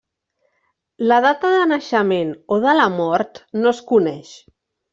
[1.11, 4.37] La data de naixement o de la mort no es coneix.